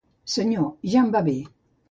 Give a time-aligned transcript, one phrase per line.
[0.35, 1.37] Senyor, ja em va bé.